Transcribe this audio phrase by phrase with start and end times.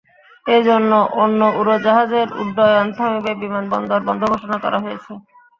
[0.45, 0.91] এ জন্য
[1.23, 5.11] অন্য উড়োজাহাজের উড্ডয়ন থামিয়ে বিমানবন্দর বন্ধ ঘোষণা করা হয়েছে।